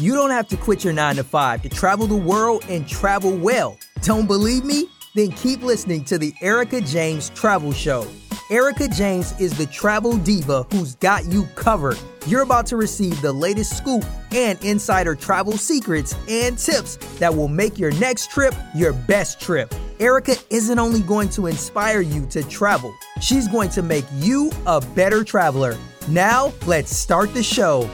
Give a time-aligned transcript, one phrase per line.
[0.00, 3.36] You don't have to quit your 9 to 5 to travel the world and travel
[3.36, 3.76] well.
[4.00, 4.88] Don't believe me?
[5.14, 8.08] Then keep listening to the Erica James Travel Show.
[8.50, 11.98] Erica James is the travel diva who's got you covered.
[12.26, 14.02] You're about to receive the latest scoop
[14.32, 19.74] and insider travel secrets and tips that will make your next trip your best trip.
[19.98, 24.80] Erica isn't only going to inspire you to travel, she's going to make you a
[24.80, 25.76] better traveler.
[26.08, 27.88] Now, let's start the show.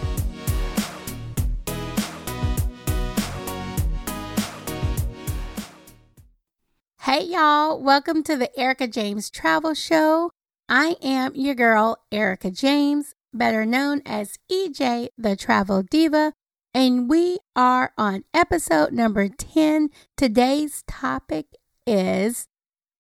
[7.17, 7.81] Hey, y'all.
[7.81, 10.33] Welcome to the Erica James Travel Show.
[10.69, 16.35] I am your girl, Erica James, better known as EJ, the Travel Diva,
[16.75, 19.89] and we are on episode number 10.
[20.15, 21.47] Today's topic
[21.87, 22.49] is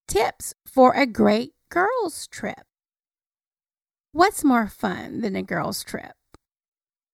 [0.09, 2.65] tips for a great girls' trip.
[4.12, 6.15] What's more fun than a girls' trip?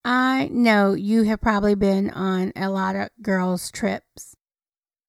[0.05, 4.37] I know you have probably been on a lot of girls' trips.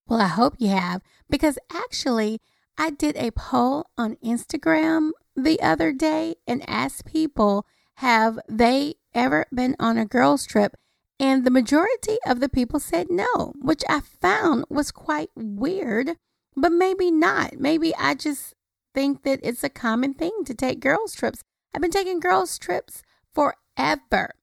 [0.07, 1.01] Well, I hope you have,
[1.33, 2.39] because actually,
[2.77, 9.47] I did a poll on Instagram the other day and asked people, have they ever
[9.51, 10.75] been on a girls' trip?
[11.19, 16.17] And the majority of the people said no, which I found was quite weird,
[16.55, 17.59] but maybe not.
[17.59, 18.53] Maybe I just
[18.93, 21.43] think that it's a common thing to take girls' trips.
[21.73, 23.01] I've been taking girls' trips
[23.33, 24.35] forever.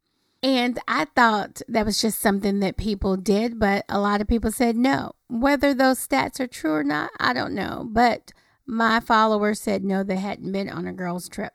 [0.42, 4.50] And I thought that was just something that people did, but a lot of people
[4.50, 5.12] said no.
[5.28, 7.86] Whether those stats are true or not, I don't know.
[7.86, 8.32] But
[8.66, 11.52] my followers said no, they hadn't been on a girls' trip.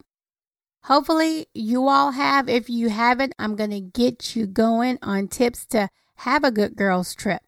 [0.83, 2.47] Hopefully, you all have.
[2.47, 6.75] If you haven't, I'm going to get you going on tips to have a good
[6.75, 7.42] girls' trip.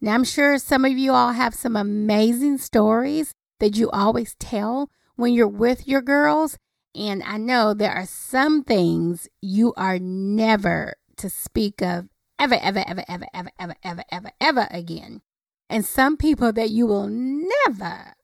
[0.00, 4.90] Now, I'm sure some of you all have some amazing stories that you always tell
[5.14, 6.58] when you're with your girls.
[6.94, 12.82] And I know there are some things you are never to speak of ever, ever,
[12.86, 15.22] ever, ever, ever, ever, ever, ever, ever again.
[15.68, 18.14] And some people that you will never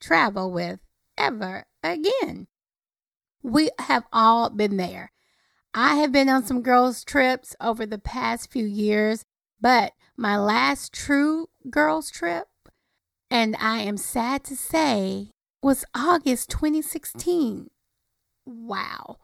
[0.00, 0.80] travel with
[1.18, 2.46] ever again.
[3.42, 5.12] We have all been there.
[5.74, 9.24] I have been on some girls' trips over the past few years,
[9.60, 12.46] but my last true girls' trip,
[13.30, 17.70] and I am sad to say, was August 2016.
[18.46, 19.18] Wow.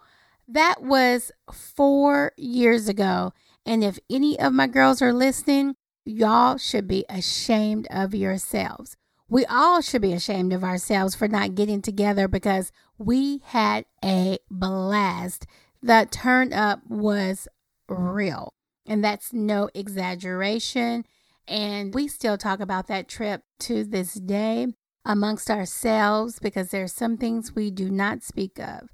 [0.49, 3.33] That was four years ago.
[3.65, 8.97] And if any of my girls are listening, y'all should be ashamed of yourselves.
[9.29, 14.39] We all should be ashamed of ourselves for not getting together because we had a
[14.51, 15.47] blast.
[15.81, 17.47] The turn up was
[17.89, 18.55] real,
[18.87, 21.05] and that's no exaggeration.
[21.47, 24.67] And we still talk about that trip to this day
[25.05, 28.89] amongst ourselves because there's some things we do not speak of.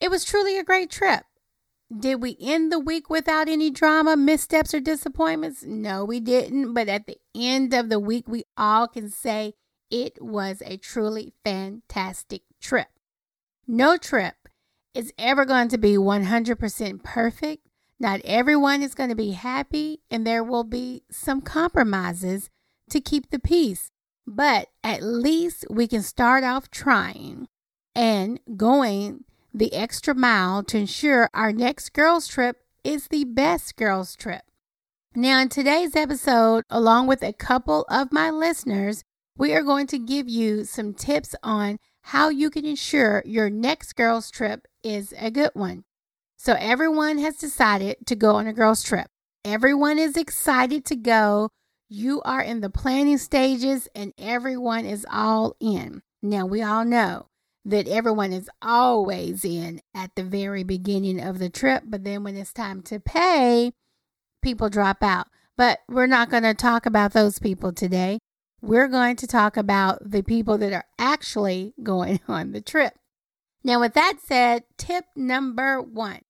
[0.00, 1.24] It was truly a great trip.
[1.96, 5.62] Did we end the week without any drama, missteps, or disappointments?
[5.62, 6.74] No, we didn't.
[6.74, 9.54] But at the end of the week, we all can say
[9.90, 12.88] it was a truly fantastic trip.
[13.66, 14.48] No trip
[14.94, 17.66] is ever going to be 100% perfect.
[18.00, 22.50] Not everyone is going to be happy, and there will be some compromises
[22.90, 23.90] to keep the peace.
[24.26, 27.46] But at least we can start off trying
[27.94, 34.16] and going the extra mile to ensure our next girls' trip is the best girls'
[34.16, 34.42] trip.
[35.14, 39.04] Now, in today's episode, along with a couple of my listeners,
[39.38, 43.92] we are going to give you some tips on how you can ensure your next
[43.92, 45.84] girls' trip is a good one.
[46.36, 49.06] So, everyone has decided to go on a girls' trip.
[49.44, 51.50] Everyone is excited to go.
[51.88, 56.02] You are in the planning stages, and everyone is all in.
[56.22, 57.28] Now, we all know
[57.64, 62.36] that everyone is always in at the very beginning of the trip, but then when
[62.36, 63.72] it's time to pay,
[64.42, 65.28] people drop out.
[65.56, 68.18] But we're not going to talk about those people today.
[68.60, 72.94] We're going to talk about the people that are actually going on the trip.
[73.62, 76.20] Now, with that said, tip number one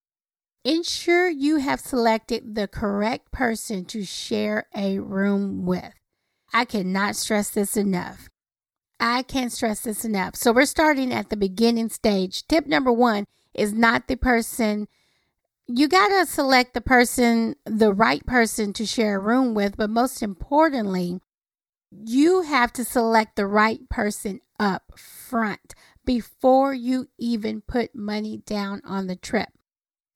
[0.63, 5.93] ensure you have selected the correct person to share a room with.
[6.53, 8.29] I cannot stress this enough.
[8.99, 10.35] I can't stress this enough.
[10.35, 12.47] So we're starting at the beginning stage.
[12.47, 14.87] Tip number one is not the person.
[15.67, 19.77] You got to select the person, the right person to share a room with.
[19.77, 21.19] But most importantly,
[21.91, 25.75] you have to select the right person up front
[26.05, 29.49] before you even put money down on the trip.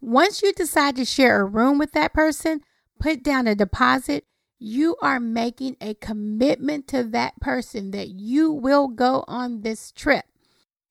[0.01, 2.61] Once you decide to share a room with that person,
[2.99, 4.25] put down a deposit
[4.59, 10.25] you are making a commitment to that person that you will go on this trip.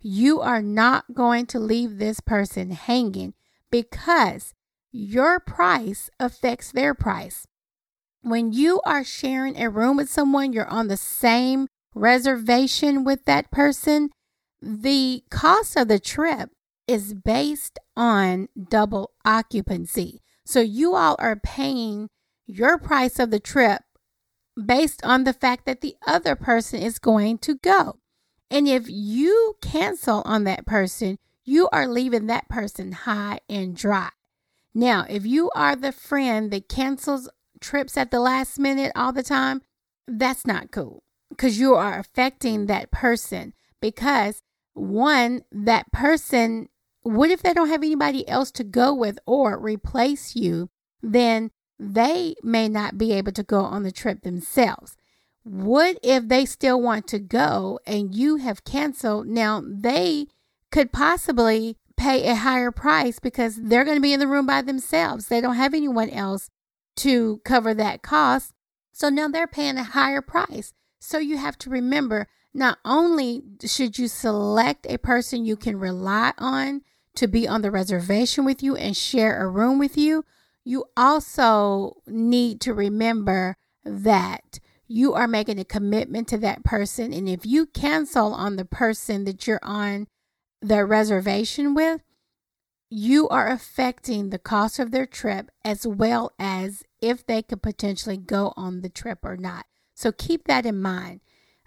[0.00, 3.34] You are not going to leave this person hanging
[3.70, 4.54] because
[4.90, 7.46] your price affects their price.
[8.22, 13.50] When you are sharing a room with someone, you're on the same reservation with that
[13.50, 14.10] person.
[14.62, 16.50] The cost of the trip
[16.86, 20.22] is based on double occupancy.
[20.46, 22.08] So you all are paying
[22.48, 23.82] your price of the trip
[24.66, 27.98] based on the fact that the other person is going to go.
[28.50, 34.08] And if you cancel on that person, you are leaving that person high and dry.
[34.74, 37.28] Now, if you are the friend that cancels
[37.60, 39.62] trips at the last minute all the time,
[40.06, 43.52] that's not cool because you are affecting that person.
[43.80, 44.42] Because
[44.74, 46.68] one, that person,
[47.02, 50.70] what if they don't have anybody else to go with or replace you?
[51.02, 54.96] Then they may not be able to go on the trip themselves.
[55.44, 59.26] What if they still want to go and you have canceled?
[59.26, 60.26] Now, they
[60.70, 64.62] could possibly pay a higher price because they're going to be in the room by
[64.62, 65.26] themselves.
[65.26, 66.50] They don't have anyone else
[66.96, 68.52] to cover that cost.
[68.92, 70.72] So now they're paying a higher price.
[71.00, 76.32] So you have to remember not only should you select a person you can rely
[76.38, 76.82] on
[77.14, 80.24] to be on the reservation with you and share a room with you,
[80.68, 83.56] you also need to remember
[83.86, 87.10] that you are making a commitment to that person.
[87.10, 90.08] And if you cancel on the person that you're on
[90.60, 92.02] the reservation with,
[92.90, 98.18] you are affecting the cost of their trip as well as if they could potentially
[98.18, 99.64] go on the trip or not.
[99.94, 101.20] So keep that in mind.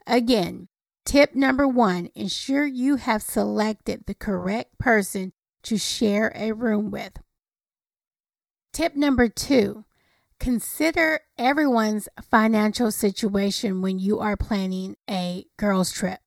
[0.05, 0.67] Again,
[1.07, 5.33] tip number one ensure you have selected the correct person
[5.63, 7.13] to share a room with.
[8.73, 9.83] Tip number two
[10.39, 16.19] consider everyone's financial situation when you are planning a girls' trip.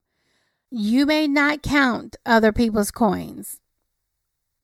[0.70, 3.60] You may not count other people's coins.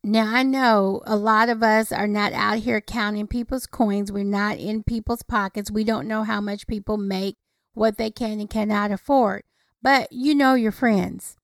[0.05, 4.13] Now, I know a lot of us are not out here counting people's coins.
[4.13, 5.71] We're not in people's pockets.
[5.71, 7.37] We don't know how much people make,
[7.75, 9.43] what they can and cannot afford.
[9.83, 11.37] But you know your friends.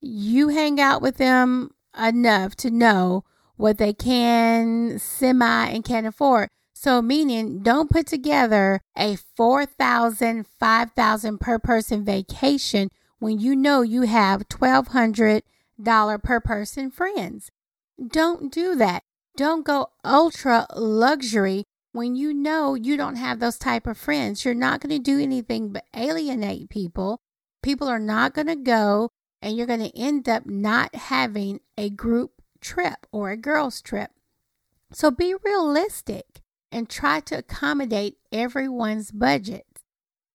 [0.00, 3.24] You hang out with them enough to know
[3.62, 6.48] what they can semi and can afford.
[6.74, 12.88] So meaning don't put together a 4000 5000 per person vacation
[13.20, 15.42] when you know you have $1200
[16.24, 17.52] per person friends.
[18.04, 19.04] Don't do that.
[19.36, 21.62] Don't go ultra luxury
[21.92, 24.44] when you know you don't have those type of friends.
[24.44, 27.20] You're not going to do anything but alienate people.
[27.62, 29.10] People are not going to go
[29.40, 34.12] and you're going to end up not having a group trip or a girls' trip.
[34.92, 39.66] So be realistic and try to accommodate everyone's budget.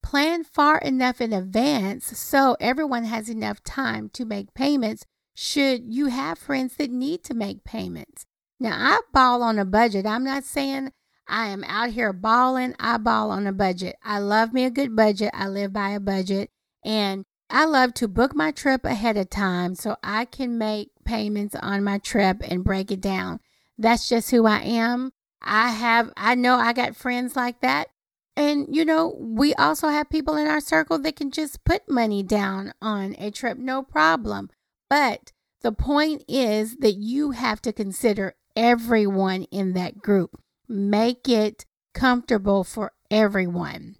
[0.03, 6.07] Plan far enough in advance so everyone has enough time to make payments should you
[6.07, 8.25] have friends that need to make payments.
[8.59, 10.05] Now, I ball on a budget.
[10.05, 10.91] I'm not saying
[11.27, 12.75] I am out here balling.
[12.79, 13.97] I ball on a budget.
[14.03, 15.31] I love me a good budget.
[15.33, 16.49] I live by a budget.
[16.83, 21.55] And I love to book my trip ahead of time so I can make payments
[21.55, 23.39] on my trip and break it down.
[23.77, 25.13] That's just who I am.
[25.41, 27.87] I have, I know I got friends like that.
[28.35, 32.21] And, you know, we also have people in our circle that can just put money
[32.21, 34.51] down on a trip, no problem.
[34.89, 35.31] But
[35.61, 42.63] the point is that you have to consider everyone in that group, make it comfortable
[42.63, 43.95] for everyone.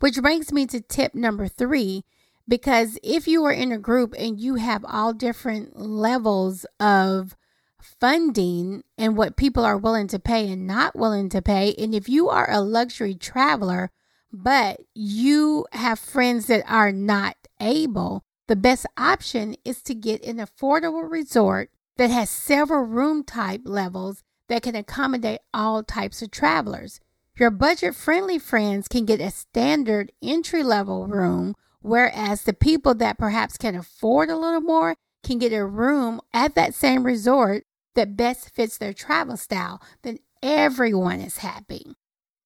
[0.00, 2.04] Which brings me to tip number three
[2.48, 7.36] because if you are in a group and you have all different levels of
[7.80, 12.08] funding and what people are willing to pay and not willing to pay, and if
[12.08, 13.90] you are a luxury traveler,
[14.32, 20.38] but you have friends that are not able, the best option is to get an
[20.38, 27.00] affordable resort that has several room type levels that can accommodate all types of travelers.
[27.38, 33.18] Your budget friendly friends can get a standard entry level room Whereas the people that
[33.18, 38.16] perhaps can afford a little more can get a room at that same resort that
[38.16, 41.94] best fits their travel style, then everyone is happy.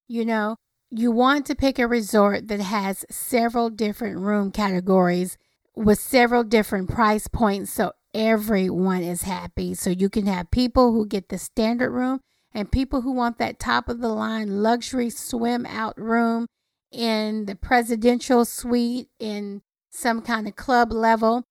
[0.08, 0.56] You know,
[0.90, 5.38] you want to pick a resort that has several different room categories
[5.74, 9.74] with several different price points so everyone is happy.
[9.74, 12.20] So you can have people who get the standard room
[12.52, 16.46] and people who want that top of the line luxury swim out room
[16.92, 21.44] in the presidential suite in some kind of club level.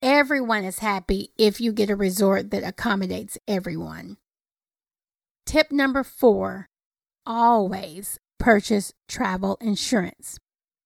[0.00, 4.16] Everyone is happy if you get a resort that accommodates everyone.
[5.44, 6.68] Tip number four
[7.26, 10.38] always purchase travel insurance.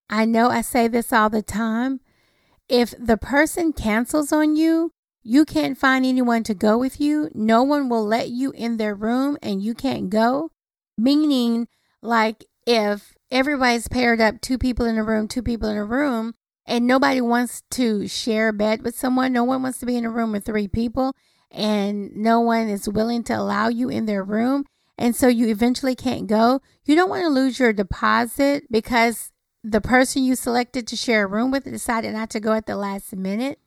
[0.09, 2.01] I know I say this all the time.
[2.69, 4.93] If the person cancels on you,
[5.23, 8.95] you can't find anyone to go with you, no one will let you in their
[8.95, 10.51] room and you can't go,
[10.99, 11.69] meaning
[12.03, 16.35] like if everybody's paired up, two people in a room, two people in a room,
[16.67, 20.05] and nobody wants to share a bed with someone, no one wants to be in
[20.05, 21.17] a room with three people,
[21.51, 24.65] and no one is willing to allow you in their room,
[24.99, 29.33] and so you eventually can't go, you don't want to lose your deposit because
[29.65, 32.77] the person you selected to share a room with decided not to go at the
[32.77, 33.59] last minute.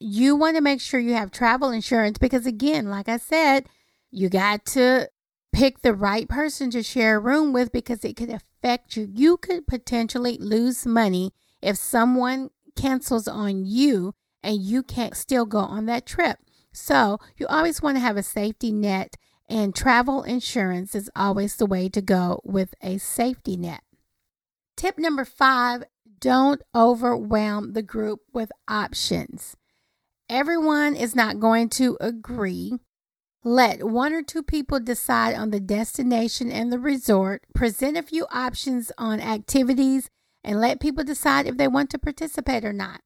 [0.00, 3.66] You want to make sure you have travel insurance because, again, like I said,
[4.10, 5.08] you got to
[5.52, 9.08] pick the right person to share a room with because it could affect you.
[9.12, 15.58] You could potentially lose money if someone cancels on you and you can't still go
[15.58, 16.38] on that trip.
[16.72, 19.14] So, you always want to have a safety net,
[19.48, 23.82] and travel insurance is always the way to go with a safety net.
[24.76, 25.84] Tip number five
[26.18, 29.56] don't overwhelm the group with options.
[30.28, 32.78] Everyone is not going to agree.
[33.46, 37.44] Let one or two people decide on the destination and the resort.
[37.54, 40.08] Present a few options on activities
[40.42, 43.02] and let people decide if they want to participate or not.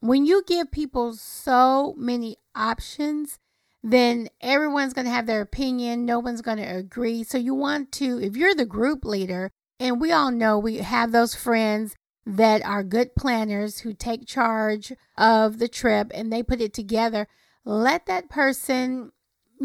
[0.00, 3.38] When you give people so many options,
[3.82, 6.06] then everyone's going to have their opinion.
[6.06, 7.22] No one's going to agree.
[7.22, 11.12] So you want to, if you're the group leader, and we all know we have
[11.12, 16.62] those friends that are good planners who take charge of the trip and they put
[16.62, 17.28] it together,
[17.64, 19.12] let that person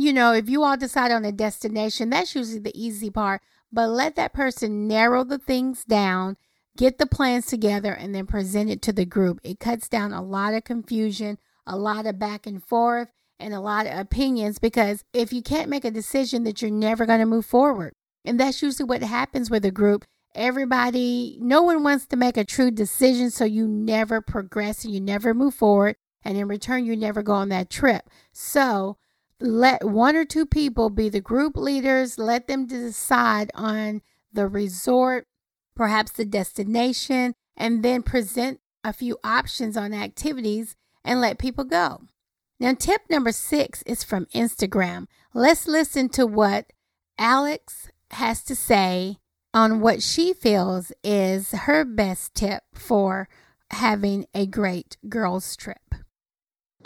[0.01, 3.89] you know, if you all decide on a destination, that's usually the easy part, but
[3.89, 6.38] let that person narrow the things down,
[6.75, 9.39] get the plans together, and then present it to the group.
[9.44, 13.60] It cuts down a lot of confusion, a lot of back and forth, and a
[13.60, 17.25] lot of opinions because if you can't make a decision that you're never going to
[17.25, 17.94] move forward.
[18.25, 20.06] And that's usually what happens with a group.
[20.36, 25.00] Everybody, no one wants to make a true decision, so you never progress and you
[25.00, 25.96] never move forward.
[26.24, 28.10] And in return, you never go on that trip.
[28.34, 28.98] So,
[29.39, 34.01] let one or two people be the group leaders, let them decide on
[34.32, 35.27] the resort,
[35.75, 42.01] perhaps the destination, and then present a few options on activities and let people go.
[42.60, 45.08] Now, tip number six is from Instagram.
[45.34, 46.74] Let's listen to what
[47.20, 49.17] Alex has to say
[49.53, 53.29] on what she feels is her best tip for
[53.72, 55.96] having a great girls' trip.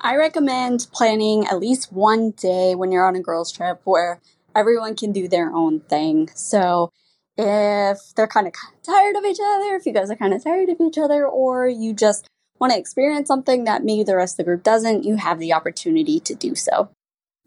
[0.04, 4.20] I recommend planning at least one day when you're on a girls' trip where
[4.56, 6.30] everyone can do their own thing.
[6.34, 6.92] So
[7.38, 8.54] if they're kind of
[8.84, 11.68] tired of each other, if you guys are kind of tired of each other, or
[11.68, 12.28] you just
[12.60, 15.54] want to experience something that maybe the rest of the group doesn't, you have the
[15.54, 16.90] opportunity to do so.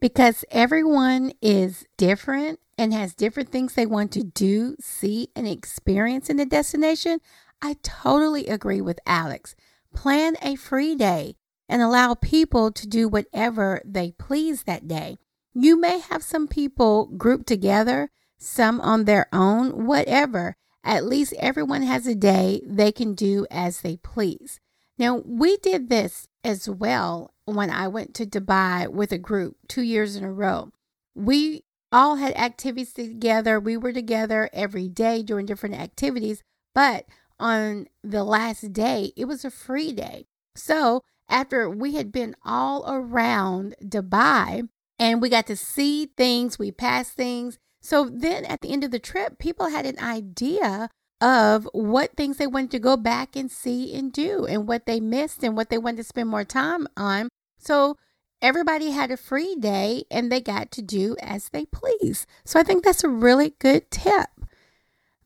[0.00, 6.30] Because everyone is different and has different things they want to do, see, and experience
[6.30, 7.18] in the destination,
[7.60, 9.56] I totally agree with Alex.
[9.92, 11.36] Plan a free day
[11.68, 15.16] and allow people to do whatever they please that day.
[15.54, 20.56] You may have some people grouped together, some on their own, whatever.
[20.82, 24.60] At least everyone has a day they can do as they please.
[24.98, 29.82] Now, we did this as well when I went to Dubai with a group two
[29.82, 30.70] years in a row.
[31.14, 33.58] We all had activities together.
[33.58, 36.42] We were together every day doing different activities,
[36.74, 37.06] but
[37.38, 40.26] on the last day, it was a free day.
[40.54, 46.70] So after we had been all around Dubai and we got to see things, we
[46.70, 47.58] passed things.
[47.80, 50.88] So then at the end of the trip, people had an idea
[51.20, 55.00] of what things they wanted to go back and see and do and what they
[55.00, 57.28] missed and what they wanted to spend more time on.
[57.58, 57.96] So
[58.42, 62.26] everybody had a free day and they got to do as they please.
[62.44, 64.28] So I think that's a really good tip.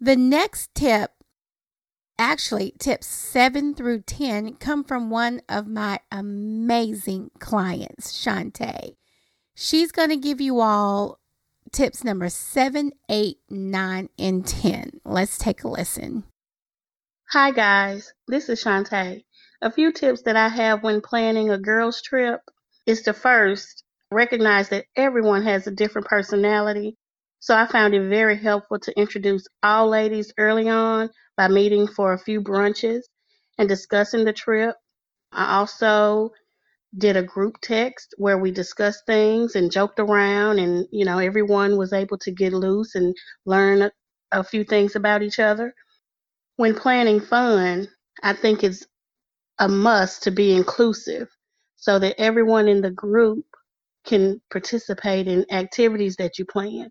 [0.01, 1.13] The next tip
[2.19, 8.97] Actually, tips seven through 10 come from one of my amazing clients, Shantae.
[9.55, 11.21] She's going to give you all
[11.71, 15.01] tips number seven, eight, nine, and 10.
[15.05, 16.25] Let's take a listen.
[17.31, 18.13] Hi, guys.
[18.27, 19.25] This is Shantae.
[19.63, 22.41] A few tips that I have when planning a girls' trip
[22.87, 26.97] is to first recognize that everyone has a different personality.
[27.41, 32.13] So I found it very helpful to introduce all ladies early on by meeting for
[32.13, 33.03] a few brunches
[33.59, 34.77] and discussing the trip.
[35.33, 36.31] I also
[36.97, 41.77] did a group text where we discussed things and joked around and you know everyone
[41.77, 43.17] was able to get loose and
[43.47, 43.93] learn a,
[44.33, 45.75] a few things about each other.
[46.57, 47.89] When planning fun,
[48.23, 48.87] I think it's
[49.59, 51.29] a must to be inclusive
[51.77, 53.47] so that everyone in the group
[54.07, 56.91] can participate in activities that you plan.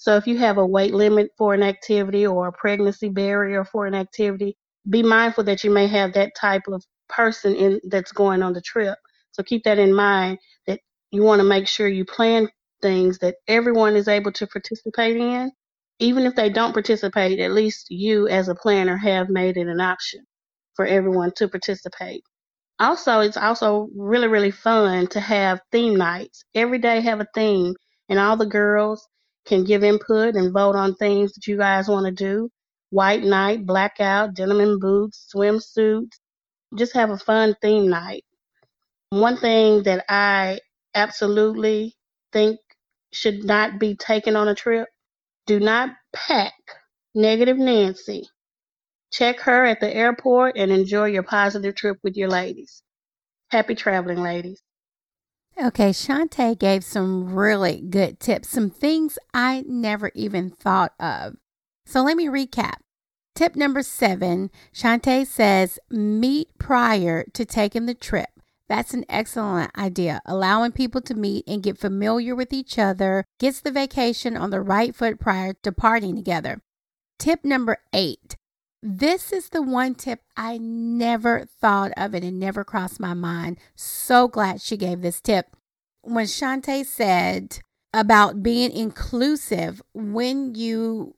[0.00, 3.86] So if you have a weight limit for an activity or a pregnancy barrier for
[3.86, 4.56] an activity,
[4.90, 8.62] be mindful that you may have that type of person in that's going on the
[8.62, 8.98] trip.
[9.32, 10.80] So keep that in mind that
[11.12, 12.48] you want to make sure you plan
[12.82, 15.52] things that everyone is able to participate in
[16.00, 19.80] even if they don't participate, at least you as a planner have made it an
[19.80, 20.24] option
[20.74, 22.22] for everyone to participate.
[22.80, 26.44] Also, it's also really, really fun to have theme nights.
[26.54, 27.74] Every day have a theme
[28.08, 29.06] and all the girls
[29.50, 32.48] can give input and vote on things that you guys want to do.
[32.90, 36.18] White night, blackout, denim and boots, swimsuits.
[36.76, 38.24] Just have a fun theme night.
[39.10, 40.60] One thing that I
[40.94, 41.96] absolutely
[42.32, 42.60] think
[43.12, 44.88] should not be taken on a trip
[45.46, 46.54] do not pack
[47.12, 48.28] negative Nancy.
[49.12, 52.84] Check her at the airport and enjoy your positive trip with your ladies.
[53.48, 54.62] Happy traveling, ladies.
[55.62, 61.36] Okay, Shantae gave some really good tips, some things I never even thought of.
[61.84, 62.76] So let me recap.
[63.34, 68.30] Tip number seven Shantae says meet prior to taking the trip.
[68.70, 70.22] That's an excellent idea.
[70.24, 74.62] Allowing people to meet and get familiar with each other gets the vacation on the
[74.62, 76.62] right foot prior to partying together.
[77.18, 78.36] Tip number eight.
[78.82, 83.58] This is the one tip I never thought of and it never crossed my mind.
[83.74, 85.54] So glad she gave this tip.
[86.00, 87.58] When Shantae said
[87.92, 91.14] about being inclusive when you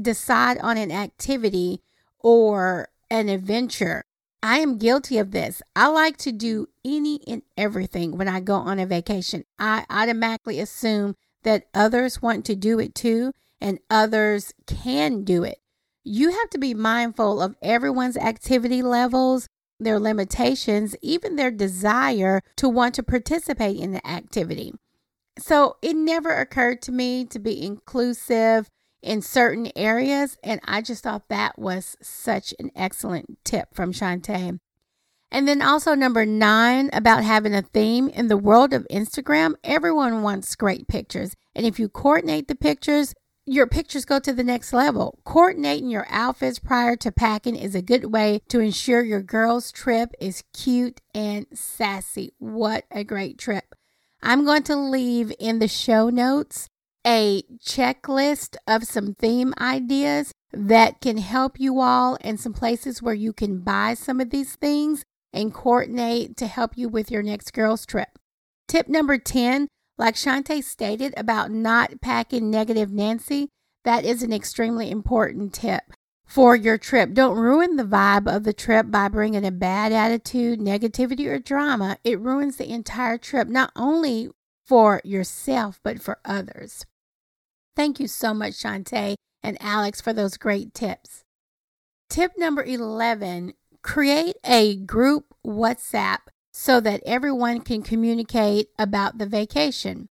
[0.00, 1.82] decide on an activity
[2.20, 4.04] or an adventure,
[4.42, 5.60] I am guilty of this.
[5.74, 9.44] I like to do any and everything when I go on a vacation.
[9.58, 15.58] I automatically assume that others want to do it too and others can do it.
[16.08, 19.48] You have to be mindful of everyone's activity levels,
[19.80, 24.72] their limitations, even their desire to want to participate in the activity.
[25.36, 28.68] So it never occurred to me to be inclusive
[29.02, 30.38] in certain areas.
[30.44, 34.60] And I just thought that was such an excellent tip from Shantae.
[35.32, 40.22] And then also number nine about having a theme in the world of Instagram, everyone
[40.22, 41.34] wants great pictures.
[41.52, 43.12] And if you coordinate the pictures,
[43.46, 45.18] your pictures go to the next level.
[45.24, 50.10] Coordinating your outfits prior to packing is a good way to ensure your girl's trip
[50.20, 52.34] is cute and sassy.
[52.38, 53.74] What a great trip.
[54.22, 56.68] I'm going to leave in the show notes
[57.06, 63.14] a checklist of some theme ideas that can help you all and some places where
[63.14, 67.52] you can buy some of these things and coordinate to help you with your next
[67.52, 68.18] girls trip.
[68.66, 73.48] Tip number 10, like Shantae stated about not packing negative Nancy,
[73.84, 75.82] that is an extremely important tip
[76.26, 77.14] for your trip.
[77.14, 81.98] Don't ruin the vibe of the trip by bringing a bad attitude, negativity, or drama.
[82.04, 84.28] It ruins the entire trip, not only
[84.66, 86.84] for yourself, but for others.
[87.76, 91.22] Thank you so much, Shantae and Alex, for those great tips.
[92.10, 96.18] Tip number 11 create a group WhatsApp
[96.58, 100.08] so that everyone can communicate about the vacation.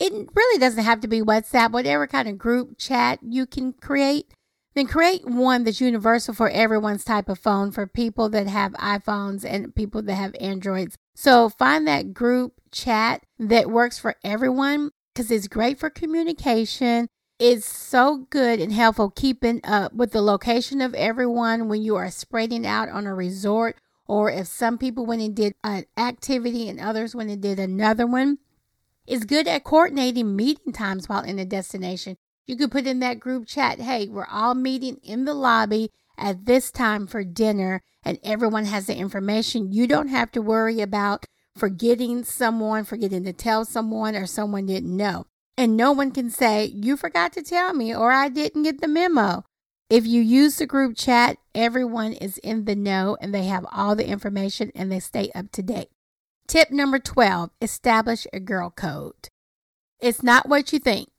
[0.00, 4.34] It really doesn't have to be WhatsApp, whatever kind of group chat you can create.
[4.74, 9.44] Then create one that's universal for everyone's type of phone for people that have iPhones
[9.44, 10.96] and people that have Androids.
[11.14, 17.06] So find that group chat that works for everyone because it's great for communication.
[17.38, 22.10] It's so good and helpful keeping up with the location of everyone when you are
[22.10, 26.80] spreading out on a resort, or if some people went and did an activity and
[26.80, 28.38] others went and did another one.
[29.06, 32.16] It's good at coordinating meeting times while in a destination.
[32.46, 36.46] You could put in that group chat, hey, we're all meeting in the lobby at
[36.46, 39.72] this time for dinner, and everyone has the information.
[39.72, 44.96] You don't have to worry about forgetting someone, forgetting to tell someone, or someone didn't
[44.96, 45.26] know.
[45.56, 48.88] And no one can say, You forgot to tell me, or I didn't get the
[48.88, 49.44] memo.
[49.94, 53.94] If you use the group chat, everyone is in the know and they have all
[53.94, 55.90] the information and they stay up to date.
[56.48, 59.28] Tip number 12 establish a girl code.
[60.00, 61.10] It's not what you think.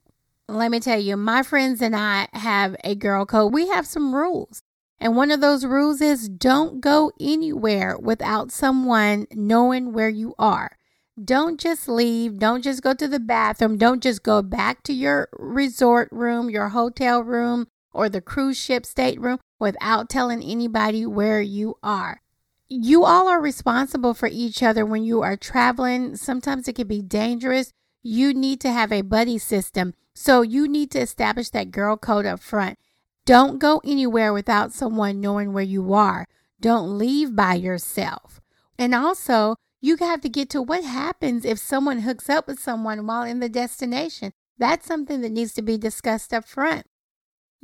[0.49, 3.53] Let me tell you, my friends and I have a girl code.
[3.53, 4.61] We have some rules.
[4.99, 10.77] And one of those rules is don't go anywhere without someone knowing where you are.
[11.23, 12.39] Don't just leave.
[12.39, 13.77] Don't just go to the bathroom.
[13.77, 18.85] Don't just go back to your resort room, your hotel room, or the cruise ship
[18.85, 22.21] stateroom without telling anybody where you are.
[22.67, 26.15] You all are responsible for each other when you are traveling.
[26.15, 27.71] Sometimes it can be dangerous.
[28.03, 29.93] You need to have a buddy system.
[30.13, 32.77] So you need to establish that girl code up front.
[33.25, 36.27] Don't go anywhere without someone knowing where you are.
[36.59, 38.41] Don't leave by yourself.
[38.77, 43.05] And also, you have to get to what happens if someone hooks up with someone
[43.05, 44.31] while in the destination.
[44.57, 46.85] That's something that needs to be discussed up front.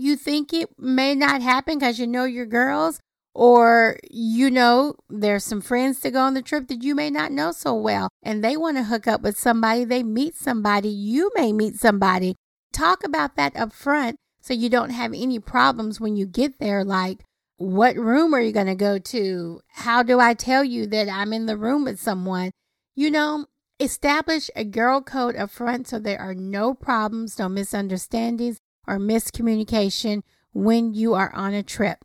[0.02, 3.00] You think it may not happen because you know your girls,
[3.36, 7.32] or you know there's some friends to go on the trip that you may not
[7.32, 11.30] know so well, and they want to hook up with somebody, they meet somebody, you
[11.36, 12.36] may meet somebody.
[12.74, 16.84] Talk about that up front so you don't have any problems when you get there.
[16.84, 17.20] Like,
[17.58, 19.62] what room are you going to go to?
[19.68, 22.50] How do I tell you that I'm in the room with someone?
[22.96, 23.46] You know,
[23.80, 28.58] establish a girl code up front so there are no problems, no misunderstandings,
[28.88, 32.04] or miscommunication when you are on a trip.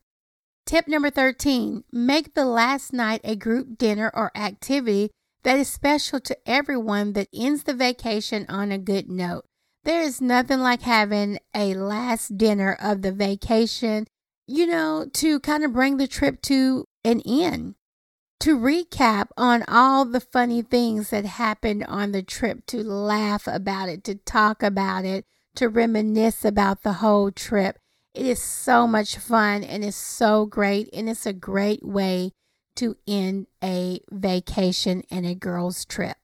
[0.66, 5.10] Tip number 13 make the last night a group dinner or activity
[5.44, 9.44] that is special to everyone that ends the vacation on a good note.
[9.84, 14.08] There is nothing like having a last dinner of the vacation,
[14.48, 17.76] you know, to kind of bring the trip to an end.
[18.40, 23.88] To recap on all the funny things that happened on the trip, to laugh about
[23.88, 25.24] it, to talk about it,
[25.56, 27.78] to reminisce about the whole trip.
[28.14, 32.32] It is so much fun and it's so great, and it's a great way
[32.76, 36.16] to end a vacation and a girls' trip.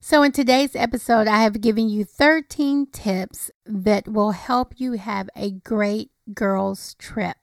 [0.00, 5.30] So, in today's episode, I have given you 13 tips that will help you have
[5.36, 7.36] a great girls' trip.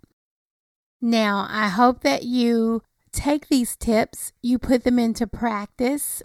[1.01, 6.21] Now, I hope that you take these tips, you put them into practice,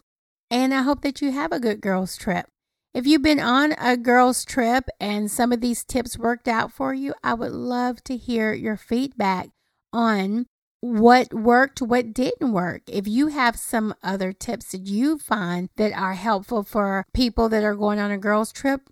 [0.51, 2.47] and I hope that you have a good girls' trip.
[2.95, 6.95] If you've been on a girls' trip and some of these tips worked out for
[6.95, 9.49] you, I would love to hear your feedback
[9.93, 10.47] on
[10.81, 12.83] what worked, what didn't work.
[12.87, 17.65] If you have some other tips that you find that are helpful for people that
[17.65, 18.83] are going on a girls' trip,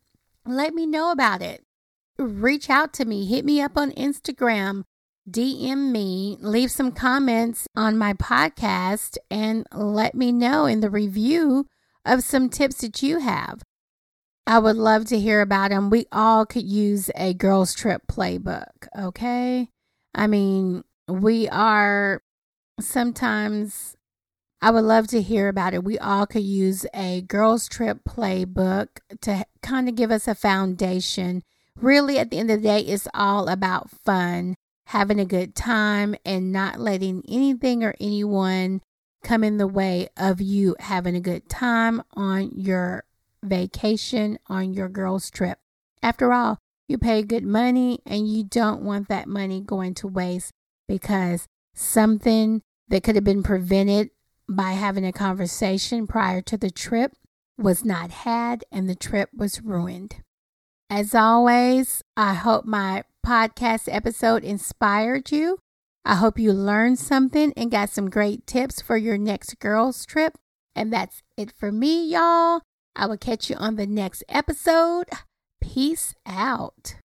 [0.44, 1.62] let me know about it.
[2.18, 4.82] Reach out to me, hit me up on Instagram,
[5.30, 11.68] DM me, leave some comments on my podcast, and let me know in the review
[12.04, 13.62] of some tips that you have.
[14.46, 15.88] I would love to hear about them.
[15.88, 19.68] We all could use a girls' trip playbook, okay?
[20.14, 22.22] I mean, we are
[22.80, 23.96] sometimes
[24.60, 25.82] I would love to hear about it.
[25.82, 28.88] We all could use a girls' trip playbook
[29.22, 31.42] to kind of give us a foundation.
[31.76, 34.54] Really, at the end of the day, it's all about fun,
[34.86, 38.82] having a good time, and not letting anything or anyone
[39.24, 43.04] come in the way of you having a good time on your
[43.42, 45.58] vacation, on your girls' trip.
[46.02, 50.52] After all, you pay good money and you don't want that money going to waste
[50.88, 54.10] because something that could have been prevented
[54.48, 57.12] by having a conversation prior to the trip
[57.58, 60.16] was not had and the trip was ruined.
[60.90, 65.58] As always, I hope my podcast episode inspired you.
[66.04, 70.36] I hope you learned something and got some great tips for your next girls' trip.
[70.74, 72.62] And that's it for me, y'all.
[72.94, 75.08] I will catch you on the next episode.
[75.60, 76.96] Peace out.